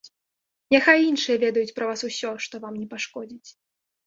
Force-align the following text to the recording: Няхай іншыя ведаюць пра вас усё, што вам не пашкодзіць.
Няхай 0.75 0.99
іншыя 1.09 1.37
ведаюць 1.43 1.75
пра 1.81 1.91
вас 1.91 2.01
усё, 2.09 2.31
што 2.47 2.63
вам 2.65 2.81
не 2.81 2.87
пашкодзіць. 2.97 3.49